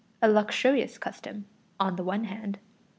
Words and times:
A 0.19 0.27
luxurious 0.27 0.97
custom, 0.97 1.45
on 1.79 1.95
the 1.95 2.03
one 2.03 2.23
hand. 2.23 2.57